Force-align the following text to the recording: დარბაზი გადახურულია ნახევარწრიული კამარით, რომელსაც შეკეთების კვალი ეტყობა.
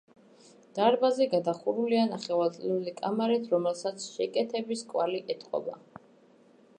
დარბაზი 0.77 1.27
გადახურულია 1.33 2.05
ნახევარწრიული 2.13 2.95
კამარით, 3.03 3.45
რომელსაც 3.53 4.07
შეკეთების 4.15 4.85
კვალი 4.95 5.23
ეტყობა. 5.35 5.81